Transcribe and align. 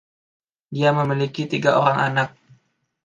Dia 0.75 0.91
memiliki 0.99 1.43
tiga 1.53 1.71
orang 1.81 1.97
anak. 2.09 2.29